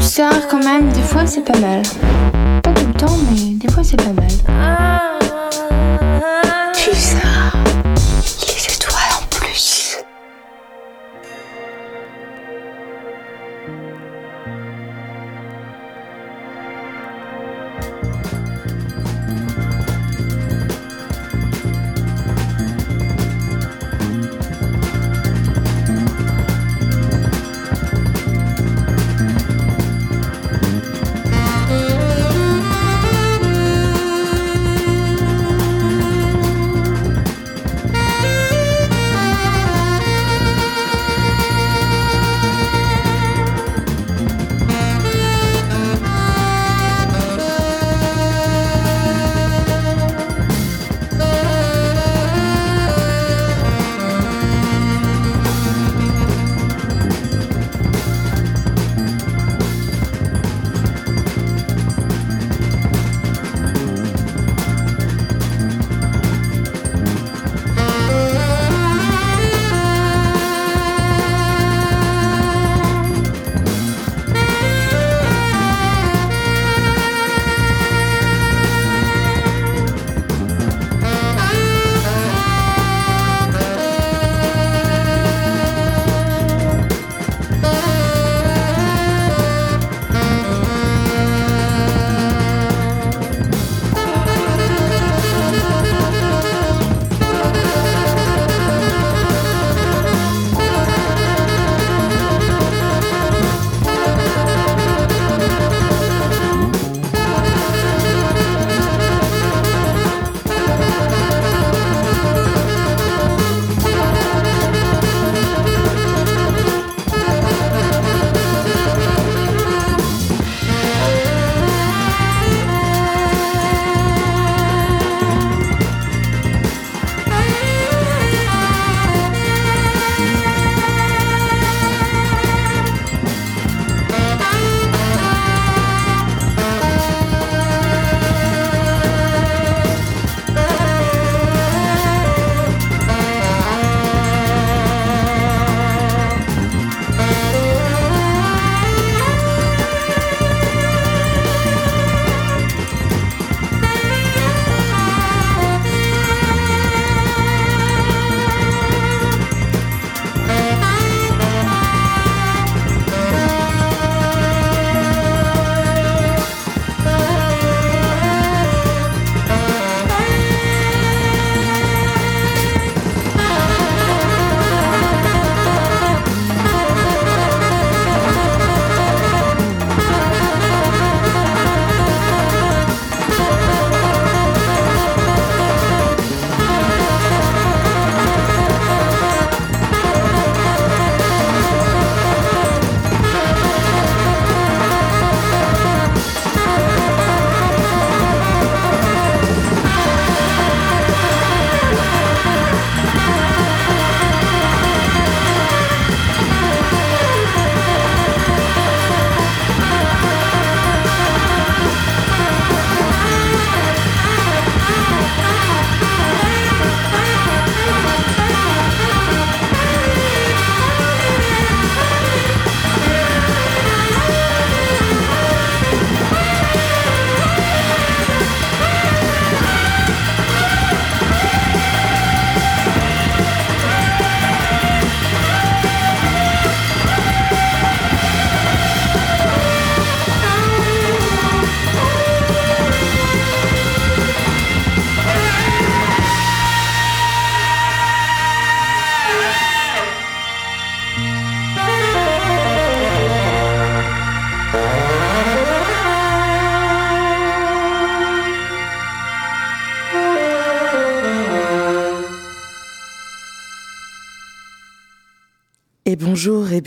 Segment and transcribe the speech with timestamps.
[0.00, 1.82] Pulsar, quand même, des fois c'est pas mal.
[2.62, 4.99] Pas tout le temps, mais des fois c'est pas mal.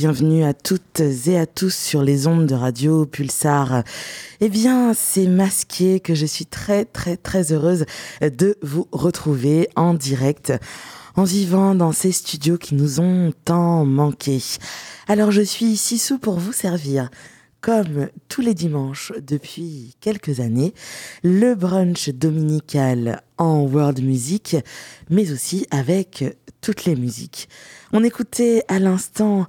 [0.03, 3.83] Bienvenue à toutes et à tous sur les ondes de radio Pulsar.
[4.41, 7.85] Eh bien, c'est masqué que je suis très très très heureuse
[8.19, 10.51] de vous retrouver en direct
[11.15, 14.43] en vivant dans ces studios qui nous ont tant manqué.
[15.07, 17.09] Alors je suis ici sous pour vous servir
[17.61, 20.73] comme tous les dimanches depuis quelques années,
[21.23, 24.57] le brunch dominical en world music,
[25.09, 26.25] mais aussi avec
[26.59, 27.47] toutes les musiques.
[27.93, 29.47] On écoutait à l'instant,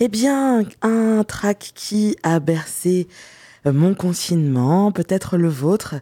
[0.00, 3.08] eh bien, un track qui a bercé
[3.64, 5.96] mon confinement, peut-être le vôtre,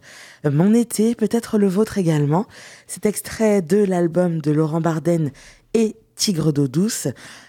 [0.44, 2.46] mon été, peut-être le vôtre également.
[2.86, 5.30] Cet extrait de l'album de Laurent Barden
[5.74, 7.08] et Tigre d'eau douce,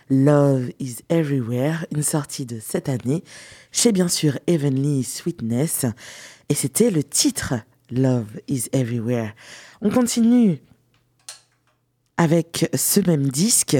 [0.09, 3.23] Love is Everywhere, une sortie de cette année,
[3.71, 5.85] chez bien sûr Heavenly Sweetness,
[6.49, 7.55] et c'était le titre
[7.91, 9.33] Love is Everywhere.
[9.81, 10.59] On continue
[12.17, 13.77] avec ce même disque,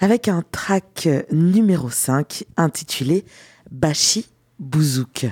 [0.00, 3.24] avec un track numéro 5 intitulé
[3.70, 4.26] Bashi
[4.58, 5.26] Bouzouk.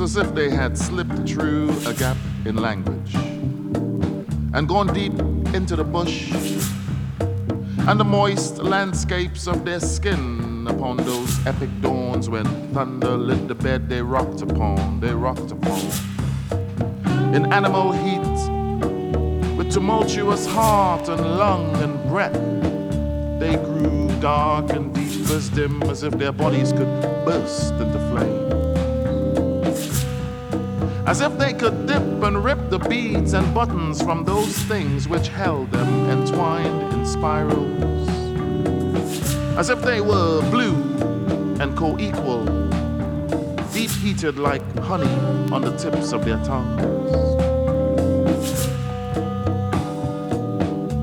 [0.00, 2.16] As if they had slipped through a gap
[2.46, 3.14] in language
[4.54, 5.12] and gone deep
[5.54, 6.32] into the bush
[7.86, 13.54] and the moist landscapes of their skin upon those epic dawns when thunder lit the
[13.54, 15.80] bed they rocked upon, they rocked upon.
[17.34, 22.40] In animal heat, with tumultuous heart and lung and breath,
[23.38, 26.88] they grew dark and deep as dim as if their bodies could
[27.26, 28.39] burst into flame.
[31.10, 35.26] As if they could dip and rip the beads and buttons from those things which
[35.26, 38.08] held them entwined in spirals.
[39.58, 40.76] As if they were blue
[41.60, 42.44] and co equal,
[43.72, 45.12] deep heated like honey
[45.52, 46.80] on the tips of their tongues.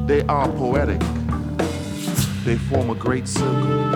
[0.07, 1.01] They are poetic,
[2.45, 3.91] they form a great circle.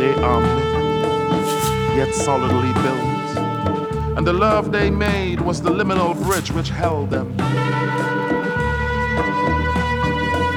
[0.00, 3.11] They are myth, yet solidly built
[4.16, 7.28] and the love they made was the liminal bridge which held them.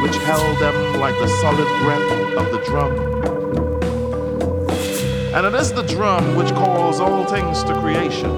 [0.01, 2.91] Which held them like the solid breath of the drum.
[5.33, 8.31] And it is the drum which calls all things to creation.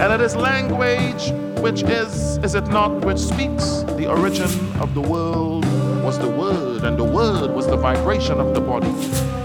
[0.00, 5.00] And it is language which is, is it not, which speaks the origin of the
[5.00, 5.64] world
[6.02, 9.37] was the word, and the word was the vibration of the body.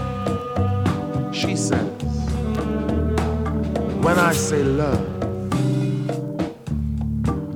[4.34, 5.00] Say love.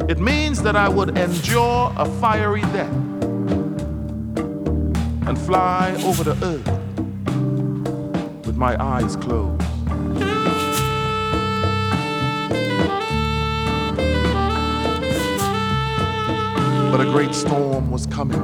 [0.09, 2.93] It means that I would endure a fiery death
[5.27, 6.67] and fly over the earth
[8.47, 9.59] with my eyes closed.
[16.91, 18.41] But a great storm was coming,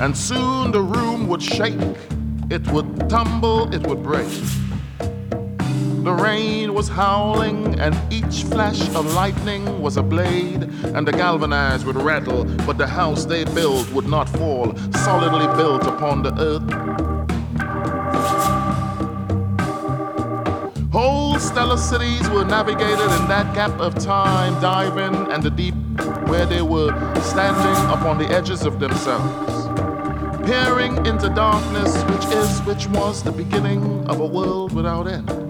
[0.00, 1.78] and soon the room would shake,
[2.50, 4.28] it would tumble, it would break.
[6.78, 10.62] Was howling, and each flash of lightning was a blade,
[10.94, 15.82] and the galvanized would rattle, but the house they built would not fall, solidly built
[15.88, 16.62] upon the earth.
[20.92, 25.74] Whole stellar cities were navigated in that gap of time, diving and the deep
[26.28, 26.92] where they were
[27.22, 29.66] standing upon the edges of themselves,
[30.46, 35.47] peering into darkness, which is, which was the beginning of a world without end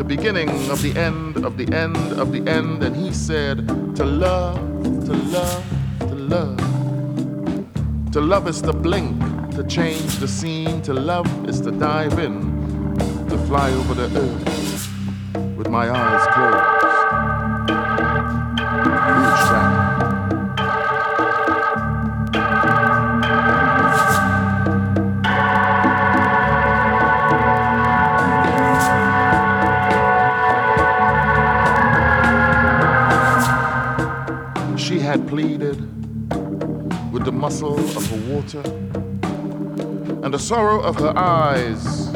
[0.00, 2.82] the beginning of the end of the end of the end.
[2.82, 5.64] And he said, To love, to love,
[5.98, 8.12] to love.
[8.12, 9.20] To love is to blink,
[9.56, 10.80] to change the scene.
[10.82, 12.34] To love is to dive in,
[13.28, 14.88] to fly over the earth
[15.58, 16.89] with my eyes closed.
[40.30, 42.06] And the sorrow of her eyes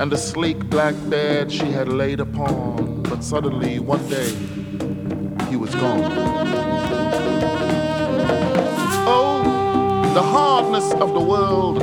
[0.00, 3.04] and the sleek black bed she had laid upon.
[3.04, 4.30] But suddenly, one day,
[5.48, 6.10] he was gone.
[9.06, 11.78] Oh, the hardness of the world.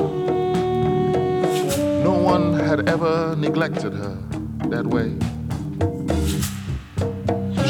[2.03, 4.17] No one had ever neglected her
[4.67, 5.15] that way.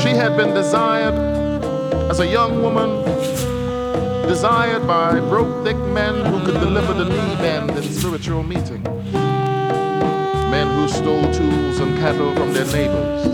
[0.02, 1.14] She had been desired
[2.10, 2.90] as a young woman,
[4.28, 8.84] desired by broke thick men who could deliver the knee bend in spiritual meeting.
[10.52, 13.28] Men who stole tools and cattle from their neighbors.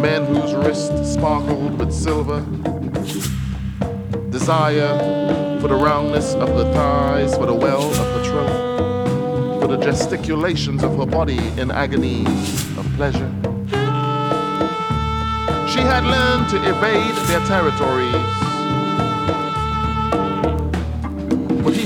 [0.00, 2.40] Men whose wrists sparkled with silver.
[4.30, 9.78] Desire for the roundness of her thighs, for the well of her throat, for the
[9.78, 13.32] gesticulations of her body in agonies of pleasure.
[15.72, 18.33] She had learned to evade their territories.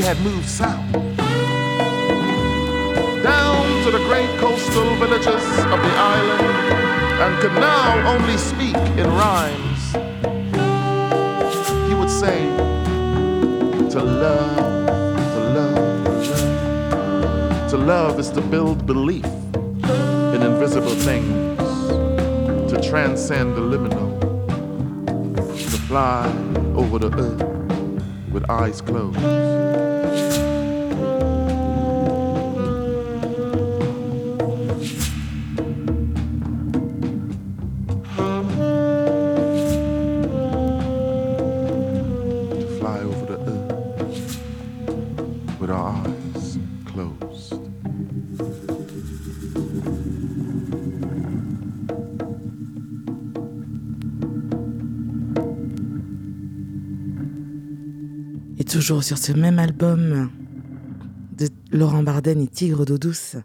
[0.09, 0.91] Had moved south,
[3.23, 6.43] down to the great coastal villages of the island,
[7.21, 9.93] and could now only speak in rhymes.
[11.89, 12.39] He would say,
[13.91, 14.57] To love,
[15.35, 16.09] to love,
[17.71, 21.59] to love is to build belief in invisible things
[22.73, 24.19] to transcend the liminal,
[25.45, 26.25] to fly
[26.75, 27.43] over the earth
[28.33, 29.68] with eyes closed.
[58.89, 60.31] Sur ce même album
[61.37, 63.37] de Laurent Barden et Tigre d'eau douce.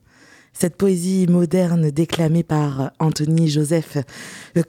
[0.54, 3.98] Cette poésie moderne déclamée par Anthony Joseph,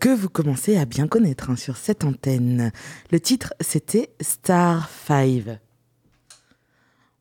[0.01, 2.73] que vous commencez à bien connaître hein, sur cette antenne.
[3.13, 5.61] Le titre, c'était Star 5.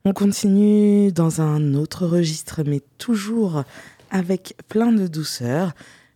[0.06, 3.64] On continue dans un autre registre, mais toujours
[4.10, 5.74] avec plein de douceur.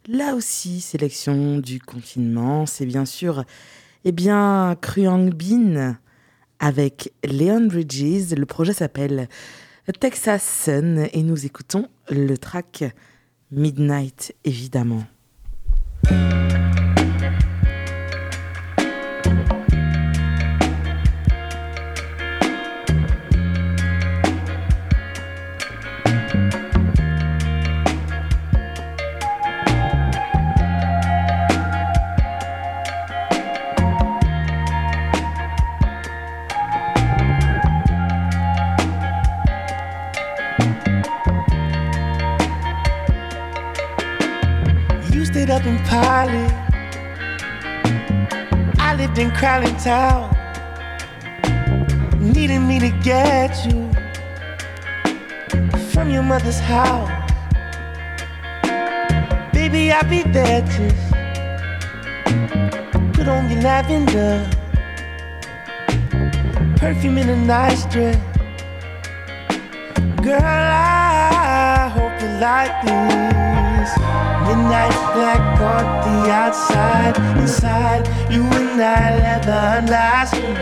[0.08, 3.44] Là aussi, sélection du confinement, c'est bien sûr,
[4.06, 5.98] eh bien, Kruang Bin
[6.59, 8.33] avec Leon Bridges.
[8.35, 9.27] Le projet s'appelle
[9.99, 12.83] Texas Sun et nous écoutons le track
[13.51, 15.03] Midnight évidemment.
[49.88, 50.36] Town,
[52.20, 53.89] needing me to get you
[55.94, 57.10] from your mother's house.
[59.53, 61.12] Baby, I'll be there just
[63.13, 64.46] put on your lavender,
[66.75, 68.17] perfume in a nice dress.
[70.22, 73.56] Girl, I hope you like this.
[74.57, 75.85] Midnight black on
[76.23, 80.55] the outside, inside you and I leather unlasting.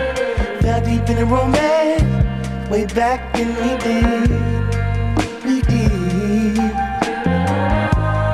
[0.62, 4.30] Fell deep in the romance, way back when we did,
[5.46, 6.58] we did.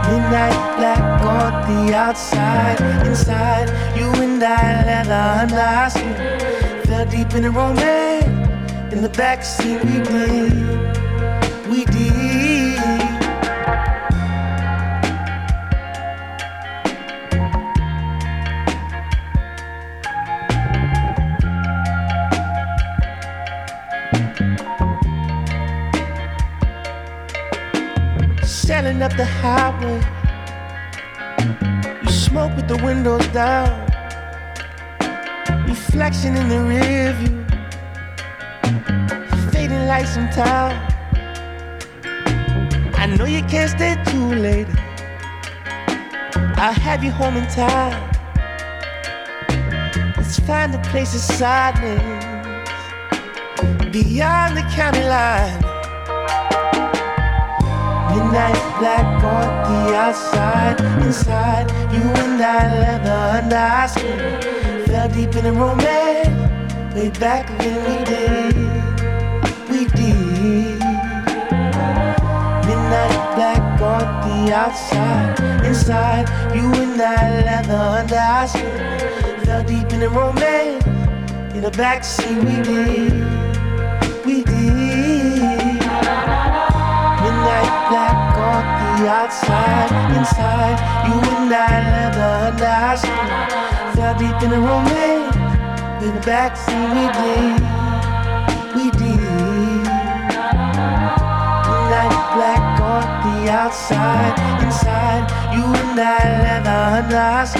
[0.09, 6.15] Midnight black on the outside, inside you and I leather unlasting.
[6.86, 8.25] Fell deep in the romance,
[8.91, 12.20] in the backseat we did, we did.
[29.03, 29.99] Up the highway.
[32.03, 33.87] You smoke with the windows down.
[35.67, 37.45] Reflection in the rear view.
[39.51, 40.73] Fading lights in town.
[42.95, 44.67] I know you can't stay too late.
[46.57, 48.11] I'll have you home in time.
[50.15, 52.03] Let's find a place of silence
[53.91, 55.70] beyond the county line.
[58.13, 64.86] Midnight black on the outside, inside you and I leather under I skin.
[64.86, 68.56] Fell deep in the romance, way back when we did,
[69.69, 70.80] we did.
[72.67, 79.45] Midnight black on the outside, inside you and I leather under I skin.
[79.45, 80.84] Fell deep in the romance,
[81.56, 83.30] in the backseat we did,
[87.91, 88.63] black on
[89.04, 91.60] the outside, inside you and I
[92.47, 93.04] and ice.
[93.95, 95.36] Fell deep in the romance,
[96.06, 97.60] in the backseat we did,
[98.75, 99.19] we did.
[101.67, 105.25] Midnight black on the outside, inside
[105.56, 106.15] you and I
[106.56, 107.54] and ice.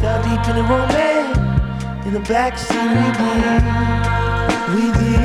[0.00, 3.62] Fell deep in the romance, in the backseat we did,
[4.74, 5.23] we did.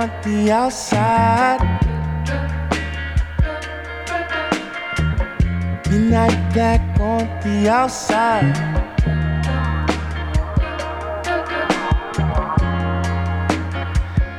[0.00, 1.60] On the outside.
[5.90, 8.56] Midnight black on the outside.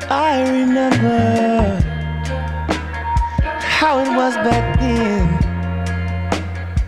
[0.09, 1.79] I remember
[3.59, 5.27] how it was back then.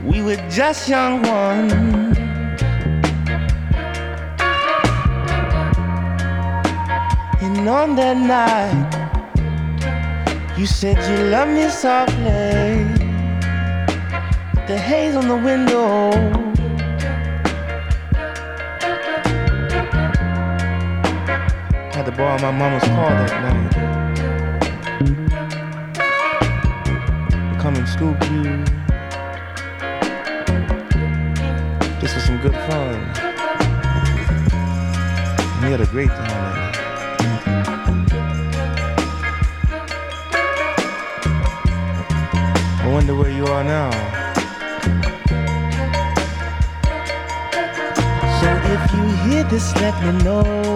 [0.04, 2.03] We were just young ones.
[7.64, 8.92] And on that night,
[10.58, 12.84] you said you love me softly.
[14.68, 16.12] The haze on the window.
[21.94, 23.72] Had to borrow my mama's car that night.
[27.62, 28.44] Come scoop you.
[32.02, 33.00] This was some good fun.
[35.64, 36.63] We had a great time
[43.46, 43.92] you are now.
[48.40, 50.73] So if you hear this, let me know.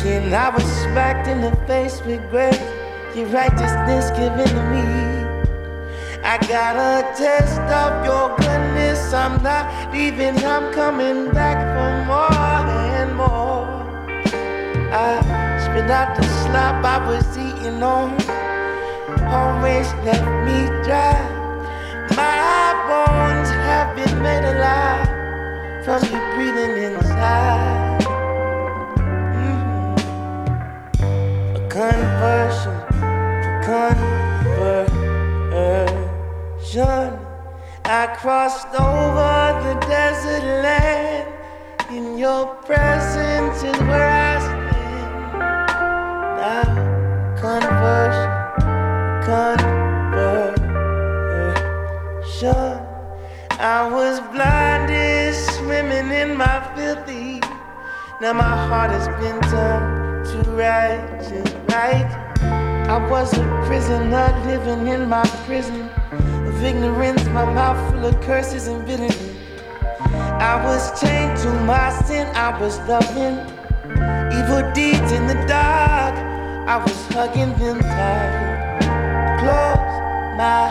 [0.00, 0.32] Skin.
[0.32, 2.58] I was smacked in the face with grace,
[3.14, 4.86] your righteousness given to me.
[6.22, 9.12] I got a taste of your goodness.
[9.12, 12.66] I'm not leaving, I'm coming back for more
[13.00, 13.66] and more.
[14.92, 15.08] I
[15.64, 18.10] spit out the slop I was eating on,
[19.38, 21.18] always left me dry.
[22.16, 25.08] My bones have been made alive
[25.84, 27.89] from you breathing inside.
[31.80, 32.76] Conversion,
[33.64, 34.86] conversion.
[37.86, 41.26] I crossed over the desert land.
[41.90, 45.12] In your presence is where I stand.
[46.40, 46.64] Now,
[47.40, 48.30] conversion,
[49.24, 50.36] conversion.
[53.58, 57.40] I was blinded, swimming in my filthy.
[58.20, 62.10] Now my heart has been turned to righteous right.
[62.88, 65.88] I was a prisoner living in my prison
[66.48, 69.18] of ignorance, my mouth full of curses and bitterness.
[70.50, 73.38] I was chained to my sin, I was loving
[74.38, 76.14] evil deeds in the dark.
[76.68, 78.78] I was hugging them tight.
[79.40, 79.92] Close
[80.38, 80.70] my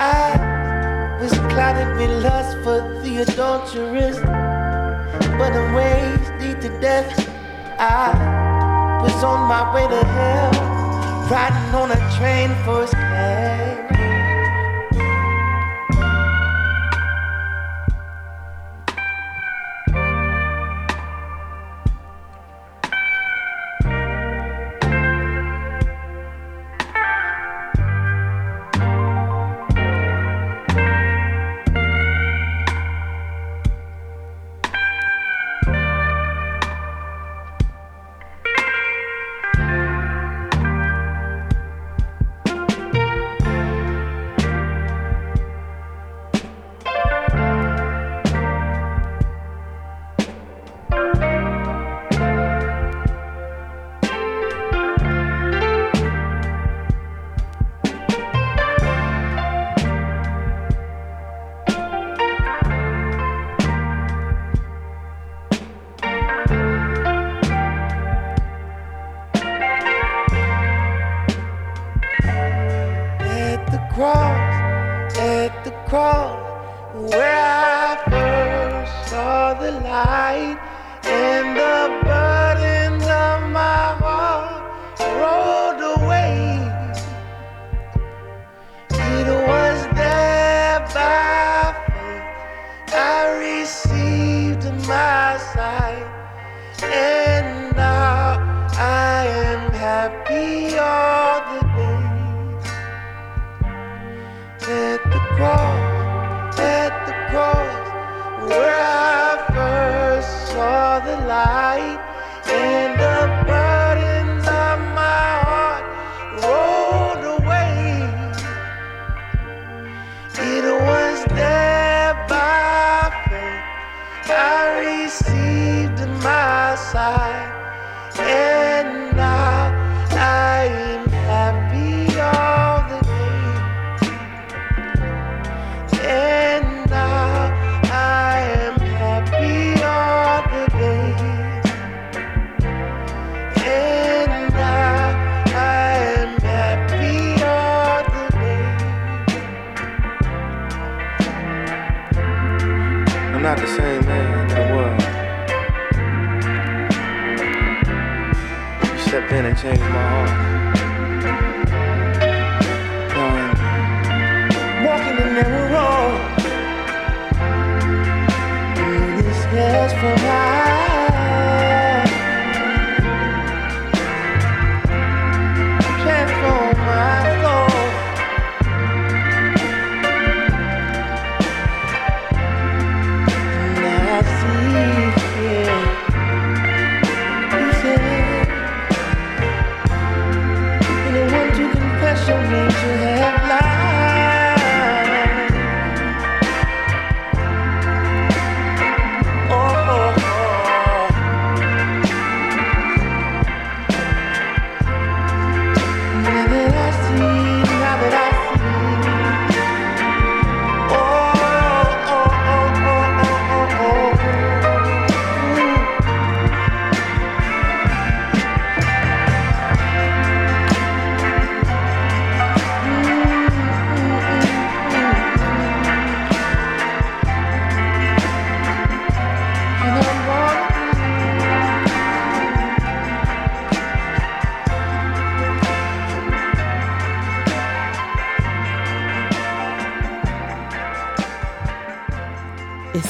[0.00, 4.18] eyes, was clouded with lust for the adulteress.
[5.38, 7.12] But ways lead to death.
[7.78, 8.45] I
[9.02, 10.52] was on my way to hell,
[11.30, 13.65] riding on a train first class.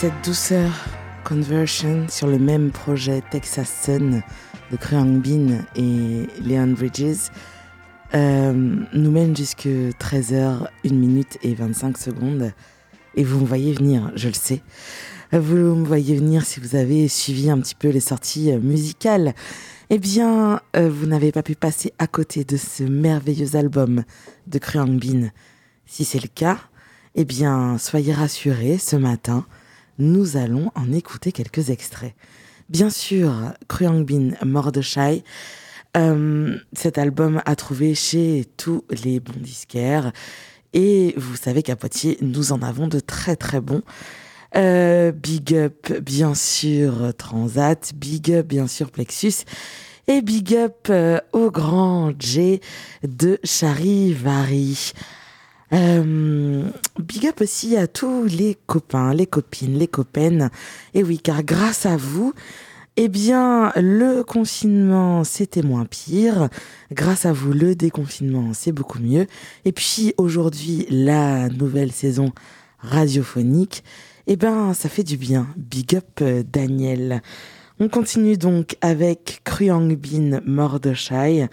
[0.07, 0.71] Cette douceur
[1.25, 4.23] Conversion sur le même projet Texas Sun
[4.71, 7.33] de Krang Bin et Leon Bridges
[8.15, 8.53] euh,
[8.93, 12.53] nous mène jusque 13h, 1 minute et 25 secondes.
[13.17, 14.63] Et vous me voyez venir, je le sais.
[15.33, 19.35] Vous me voyez venir si vous avez suivi un petit peu les sorties musicales.
[19.91, 24.05] Eh bien, euh, vous n'avez pas pu passer à côté de ce merveilleux album
[24.47, 25.31] de Krang Bin.
[25.85, 26.59] Si c'est le cas,
[27.17, 29.45] eh bien, soyez rassurés, ce matin,
[29.99, 32.15] nous allons en écouter quelques extraits.
[32.69, 33.33] Bien sûr,
[33.81, 35.23] Bin Mordechai,
[35.97, 40.13] euh, cet album a trouvé chez tous les bons disquaires.
[40.73, 43.83] Et vous savez qu'à Poitiers, nous en avons de très très bons.
[44.57, 47.93] Euh, big up, bien sûr, Transat.
[47.95, 49.45] Big up, bien sûr, Plexus.
[50.09, 52.61] Et big up euh, au grand J
[53.03, 54.93] de Charivari.
[55.73, 56.63] Euh,
[56.99, 60.51] big up aussi à tous les copains, les copines, les copaines.
[60.95, 62.33] Et oui, car grâce à vous,
[62.97, 66.49] eh bien, le confinement, c'était moins pire.
[66.93, 69.27] Grâce à vous, le déconfinement, c'est beaucoup mieux.
[69.65, 72.33] Et puis, aujourd'hui, la nouvelle saison
[72.79, 73.85] radiophonique,
[74.27, 75.47] eh ben, ça fait du bien.
[75.57, 77.23] Big up, euh, Daniel.
[77.79, 81.49] On continue donc avec Kruyang Bin Mordechai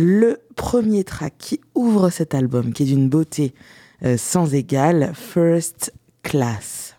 [0.00, 3.54] le premier track qui ouvre cet album, qui est d'une beauté
[4.02, 6.96] euh, sans égale, First Class.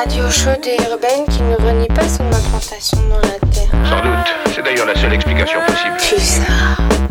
[0.00, 3.68] Radio chaude et urbaine qui ne renie pas son implantation dans la Terre.
[3.84, 4.54] Sans doute.
[4.54, 6.20] C'est d'ailleurs la seule explication possible.
[6.20, 7.09] ça.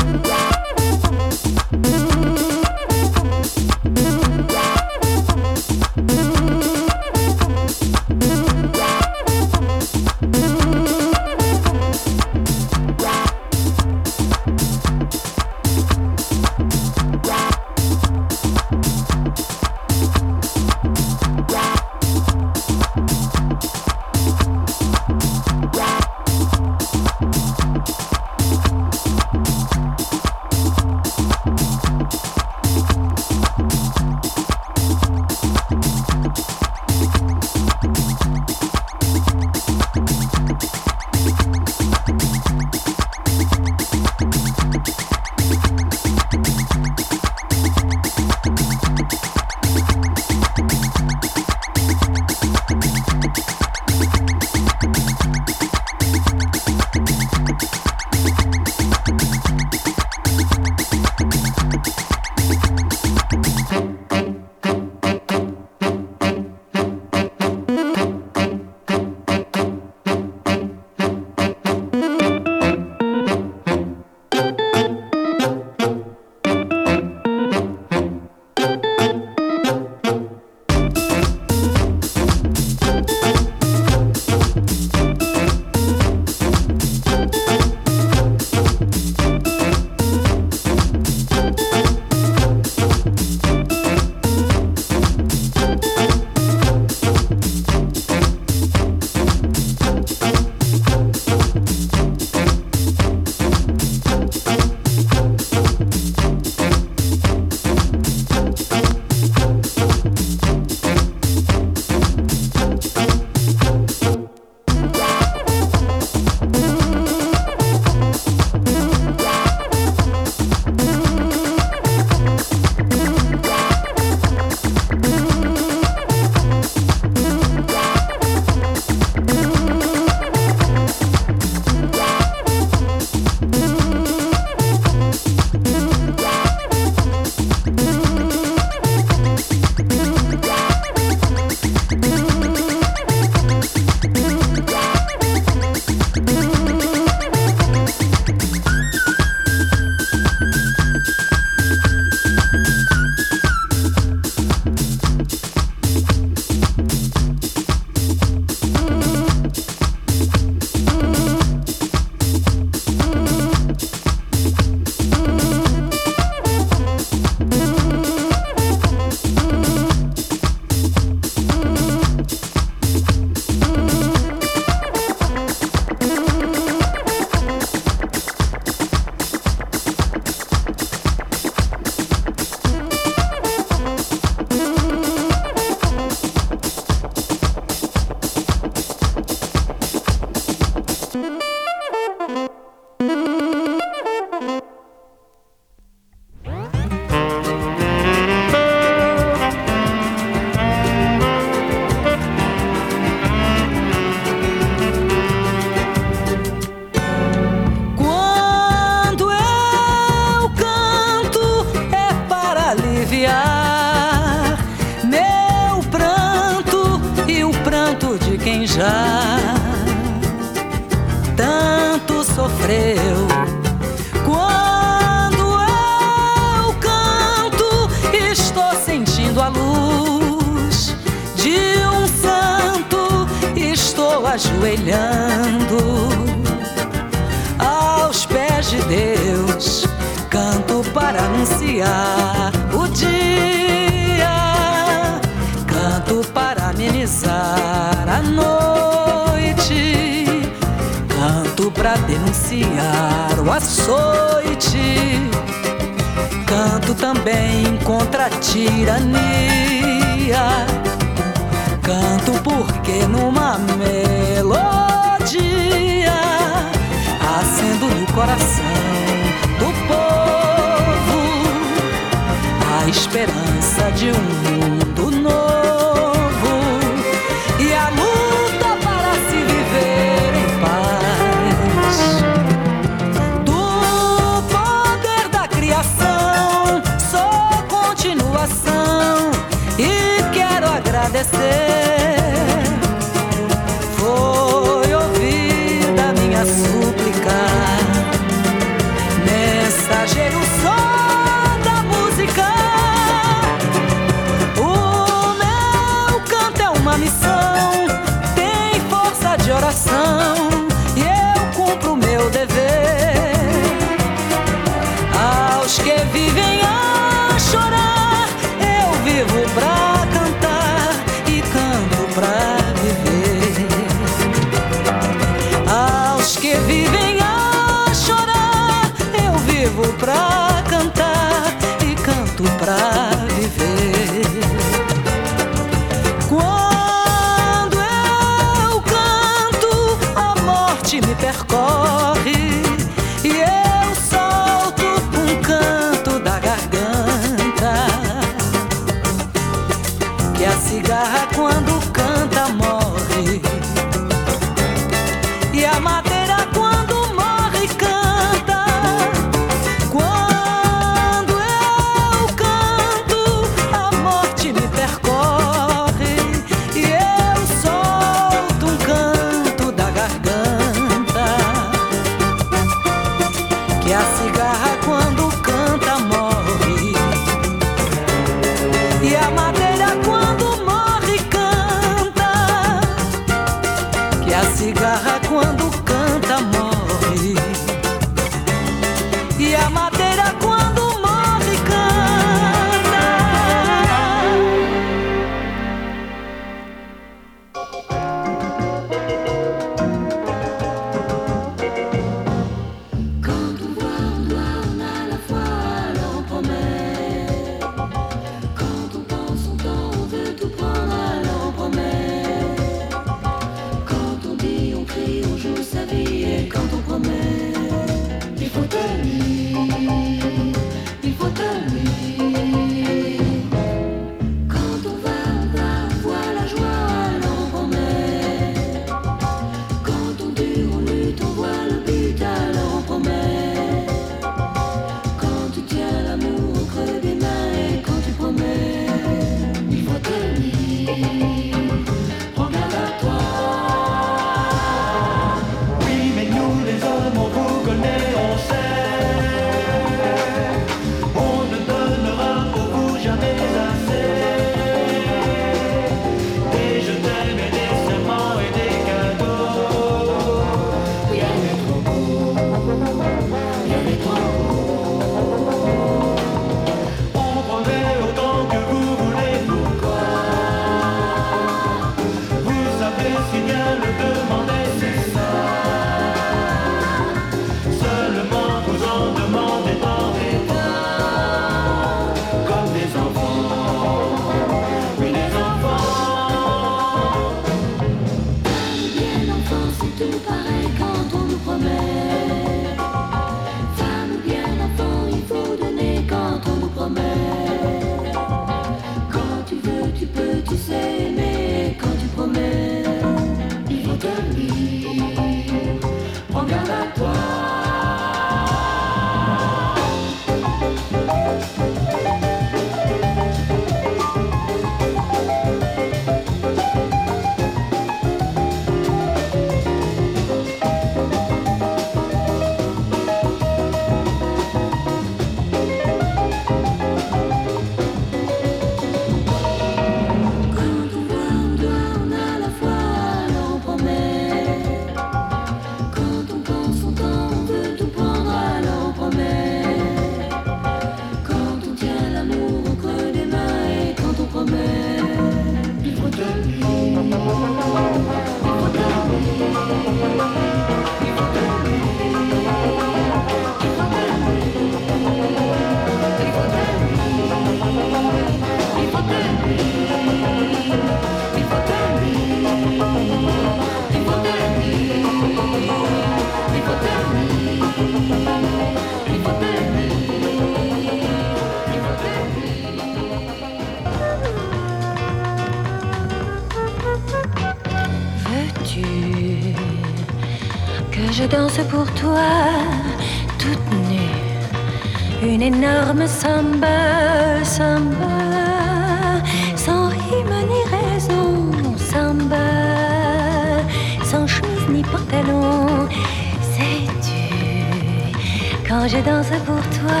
[598.98, 600.00] Je danse pour toi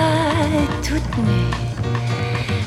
[0.82, 1.50] toute nue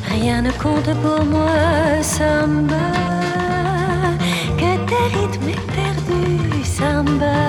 [0.10, 2.92] Rien ne compte pour moi, samba.
[4.58, 7.40] Que tes rythmes perdus, samba.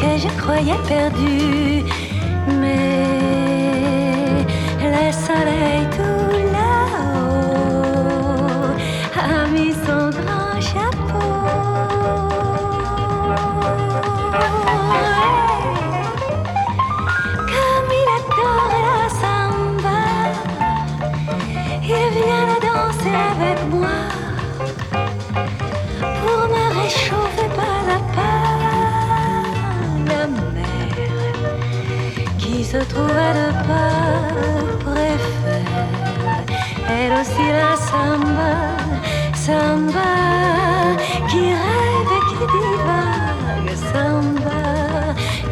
[0.00, 1.84] Que je croyais perdu,
[2.60, 3.06] mais
[4.80, 6.15] le soleil tout
[32.56, 35.86] qui se trouve à deux pas préfère
[36.88, 38.52] elle aussi la samba,
[39.46, 40.12] samba
[41.28, 44.62] qui rêve et qui divague, samba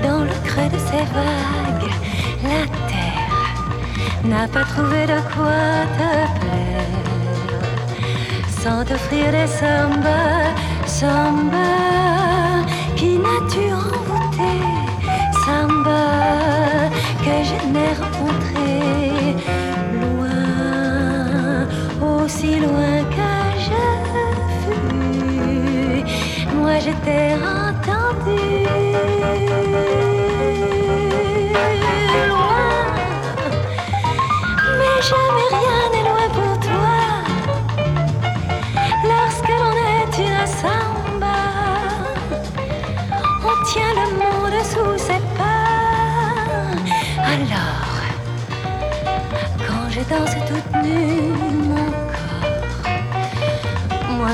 [0.02, 1.92] dans le creux de ses vagues.
[2.44, 3.54] La terre
[4.24, 5.64] n'a pas trouvé de quoi
[5.98, 7.02] te plaire
[8.62, 10.20] sans t'offrir des samba,
[10.86, 11.70] samba
[12.96, 14.03] qui n'as-tu
[17.24, 18.74] que je n'ai rencontré.
[20.00, 21.66] Loin,
[22.06, 23.34] aussi loin que
[23.66, 23.84] je
[24.60, 26.04] fus,
[26.54, 26.92] moi je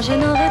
[0.03, 0.50] je n'aurais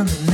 [0.00, 0.29] Pensando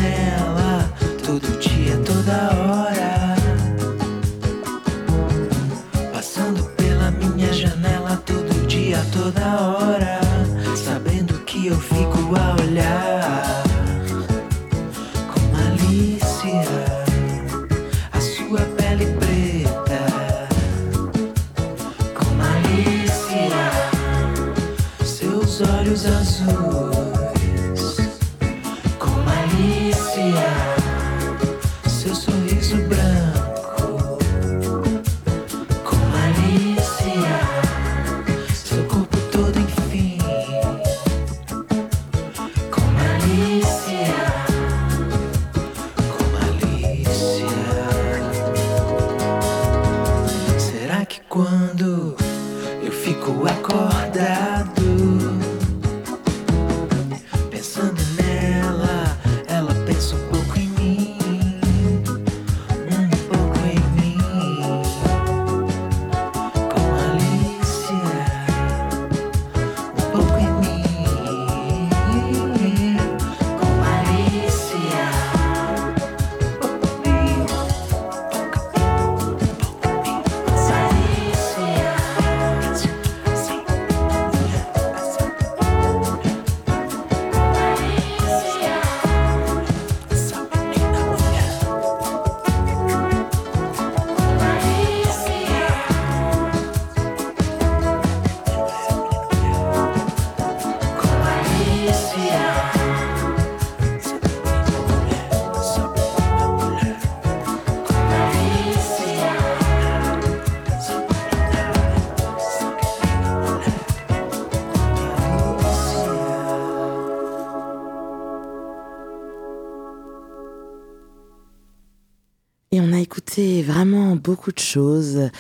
[124.17, 125.31] beaucoup de choses,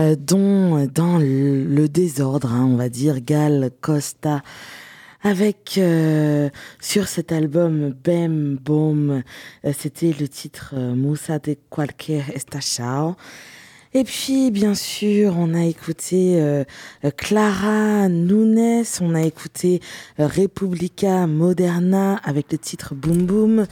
[0.00, 4.42] euh, dont dans le, désordre, hein, on va dire, Gal Costa,
[5.22, 6.48] avec euh,
[6.80, 9.22] sur cet album Bem Boom,
[9.64, 13.16] euh, c'était le titre euh, Musa de Cualquier Estachao.
[13.92, 16.40] Et puis, bien sûr, on a écouté
[17.16, 19.80] Clara Nunes, on a écouté
[20.16, 23.66] Republica Moderna avec le titre Boom Boom.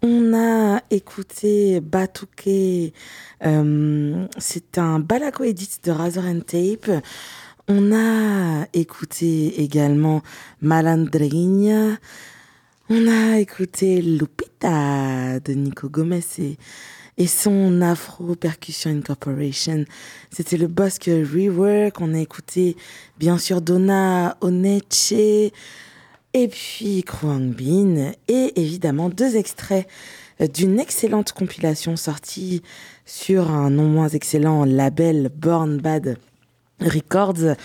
[0.00, 2.94] On a écouté Batuke,
[3.44, 6.90] euh, c'est un Balago Edit de Razor and Tape.
[7.68, 10.22] On a écouté également
[10.62, 11.98] Malandrinha.
[12.90, 16.22] On a écouté Lupita de Nico Gomez
[17.18, 19.84] et, son Afro Percussion Incorporation.
[20.30, 22.00] C'était le Bosque Rework.
[22.00, 22.76] On a écouté
[23.18, 29.86] bien sûr Donna Oneche et puis Kruang Bin et évidemment deux extraits
[30.54, 32.62] d'une excellente compilation sortie
[33.04, 36.18] sur un non moins excellent label Born Bad
[36.80, 37.56] Records.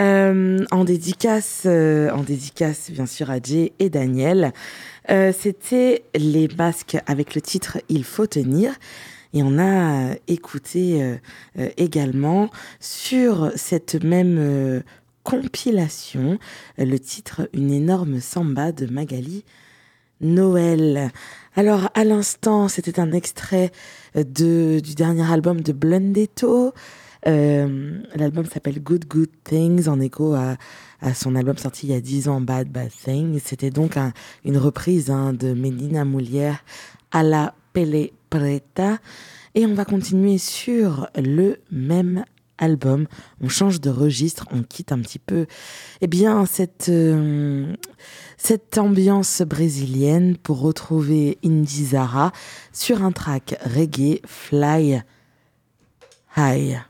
[0.00, 4.52] Euh, en dédicace euh, en bien sûr à Jay et Daniel.
[5.08, 8.72] Euh, c'était les masques avec le titre Il faut tenir.
[9.32, 11.18] Et on a écouté
[11.76, 14.80] également sur cette même
[15.24, 16.38] compilation
[16.78, 19.44] le titre Une énorme samba de Magali
[20.20, 21.10] Noël.
[21.56, 23.70] Alors à l'instant, c'était un extrait
[24.16, 26.72] euh, de, du dernier album de Blundetto.
[27.26, 30.56] Euh, L'album s'appelle Good Good Things en écho à,
[31.00, 33.40] à, son album sorti il y a 10 ans, Bad Bad Things.
[33.42, 34.12] C'était donc un,
[34.44, 36.64] une reprise hein, de Medina Moulière
[37.12, 38.98] à la Pele Preta.
[39.54, 42.24] Et on va continuer sur le même
[42.58, 43.06] album.
[43.40, 45.46] On change de registre, on quitte un petit peu
[46.00, 47.74] eh bien, cette, euh,
[48.36, 52.32] cette ambiance brésilienne pour retrouver Indy Zara
[52.72, 55.02] sur un track reggae Fly
[56.36, 56.80] High.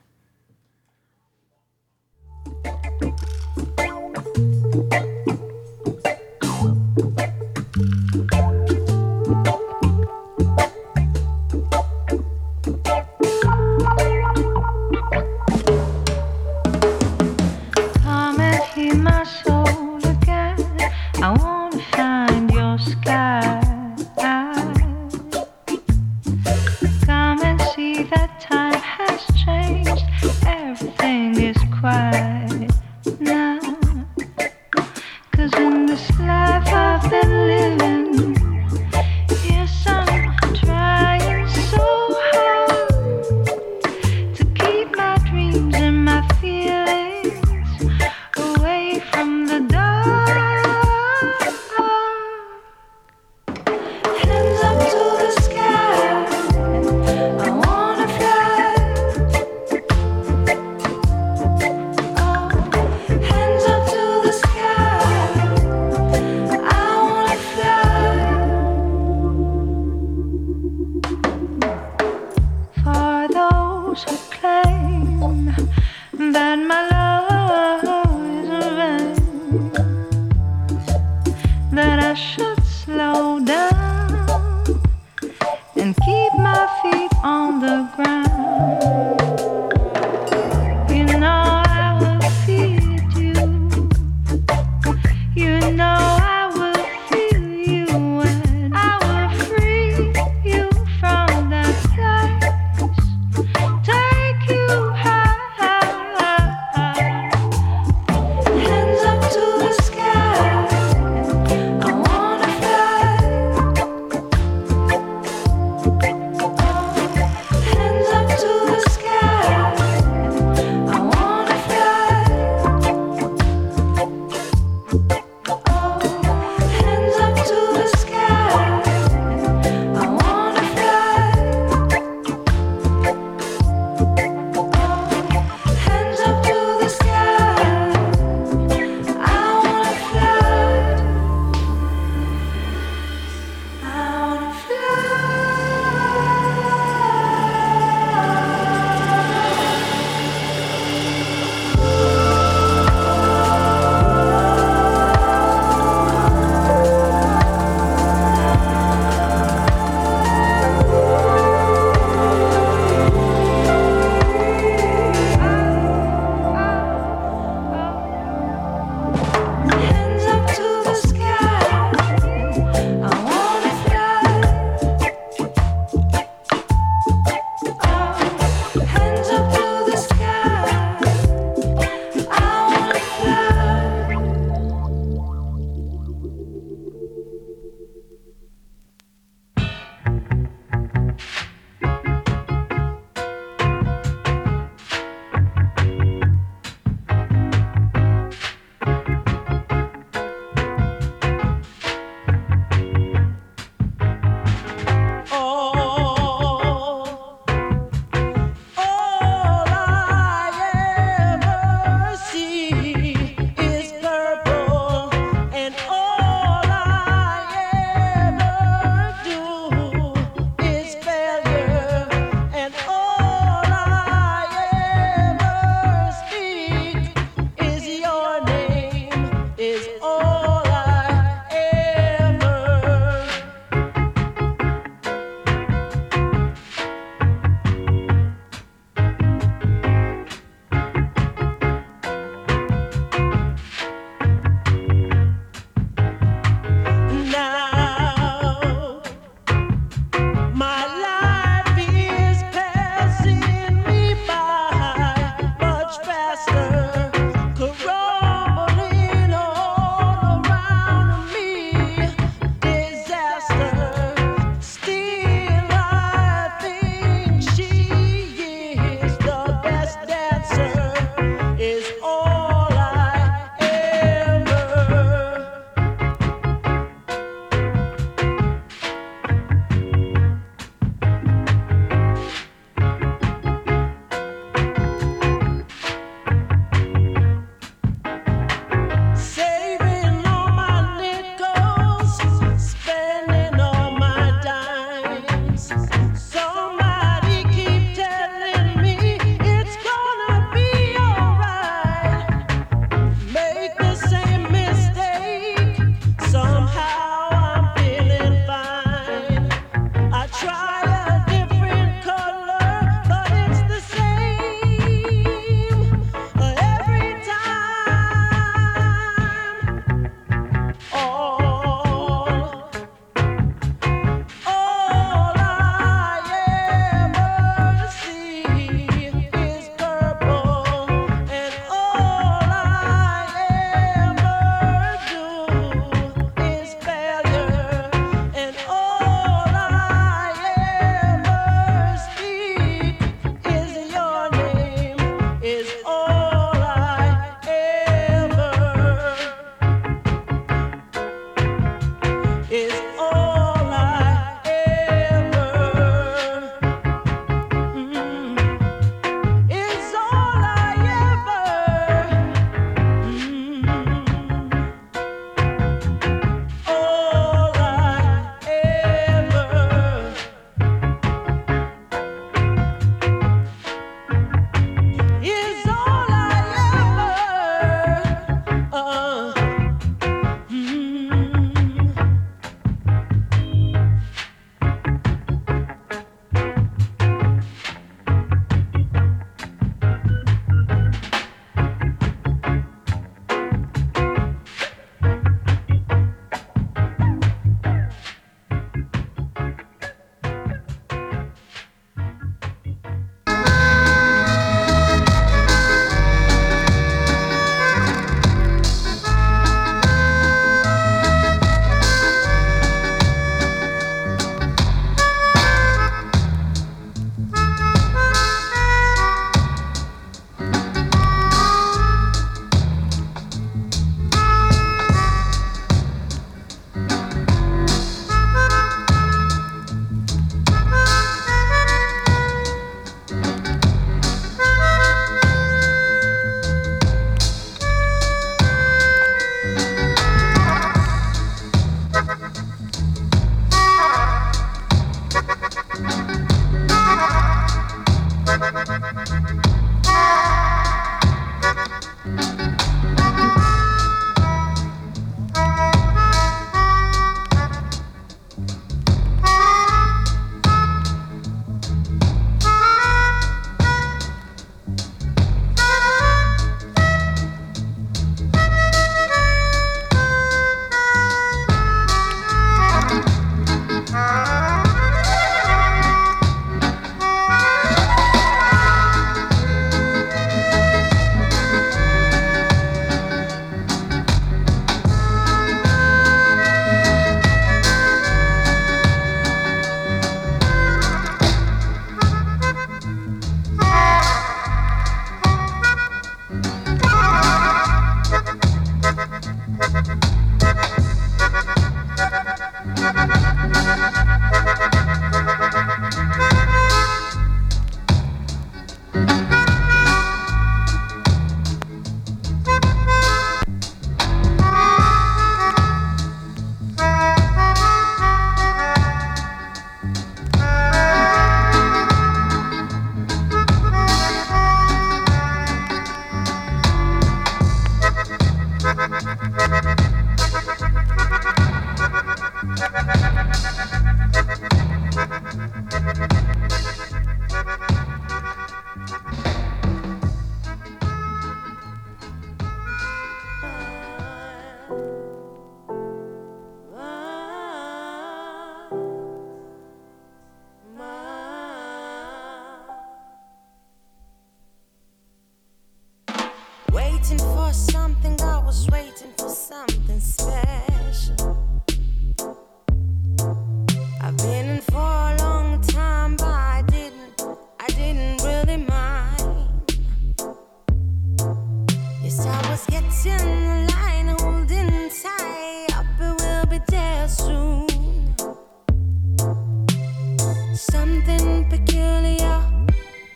[580.85, 582.45] Something peculiar,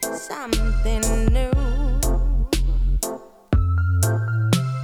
[0.01, 1.03] something
[1.35, 1.53] new.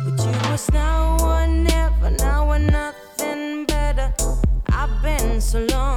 [0.04, 4.12] But you was now or never, now or nothing better.
[4.68, 5.93] I've been so lonesome.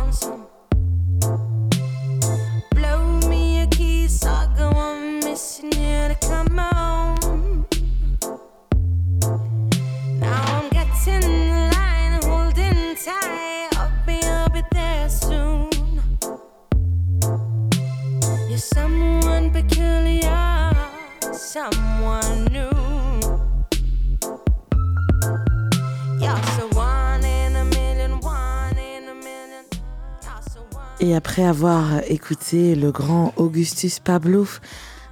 [31.07, 34.45] Et après avoir écouté le grand Augustus Pablo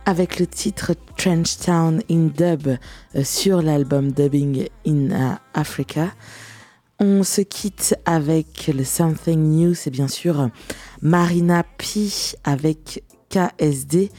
[0.06, 6.12] avec le titre Trench Town in Dub euh, sur l'album Dubbing in euh, Africa,
[7.00, 10.50] on se quitte avec le Something New, c'est bien sûr
[11.02, 12.10] Marina P
[12.44, 14.12] avec KSD.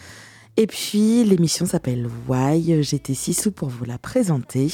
[0.57, 2.83] Et puis, l'émission s'appelle Why.
[2.83, 4.73] J'étais Sissou pour vous la présenter.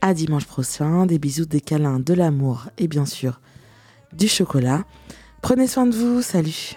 [0.00, 1.06] À dimanche prochain.
[1.06, 3.40] Des bisous, des câlins, de l'amour et bien sûr
[4.12, 4.84] du chocolat.
[5.42, 6.22] Prenez soin de vous.
[6.22, 6.76] Salut.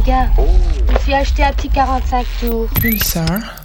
[0.00, 0.30] Regarde,
[0.88, 2.68] je me suis acheté un petit 45 tours.
[2.80, 3.59] Pulsar